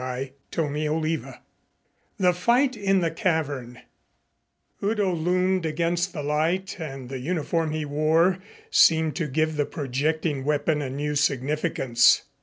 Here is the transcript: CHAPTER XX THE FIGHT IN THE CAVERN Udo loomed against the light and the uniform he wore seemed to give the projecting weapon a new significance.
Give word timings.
CHAPTER 0.01 0.63
XX 0.63 1.37
THE 2.17 2.33
FIGHT 2.33 2.75
IN 2.75 3.01
THE 3.01 3.11
CAVERN 3.11 3.81
Udo 4.83 5.13
loomed 5.13 5.63
against 5.67 6.11
the 6.11 6.23
light 6.23 6.77
and 6.79 7.07
the 7.07 7.19
uniform 7.19 7.69
he 7.69 7.85
wore 7.85 8.39
seemed 8.71 9.15
to 9.17 9.27
give 9.27 9.57
the 9.57 9.65
projecting 9.67 10.43
weapon 10.43 10.81
a 10.81 10.89
new 10.89 11.13
significance. 11.13 12.23